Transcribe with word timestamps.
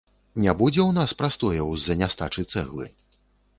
Не 0.45 0.53
будзе 0.61 0.81
ў 0.85 0.91
нас 0.99 1.13
прастояў 1.19 1.69
з-за 1.83 1.99
нястачы 2.01 2.49
цэглы? 2.53 2.91